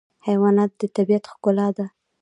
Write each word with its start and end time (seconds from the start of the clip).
حیوانات 0.27 0.71
د 0.79 0.81
طبیعت 0.95 1.23
ښکلا 1.31 1.67
ده. 1.77 1.85